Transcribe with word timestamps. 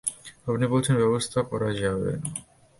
আপনি 0.47 0.65
বলেছিলেন 0.67 0.99
ব্যবস্থা 1.03 1.39
করা 1.41 1.69
যাবে 1.73 2.11
না। 2.13 2.29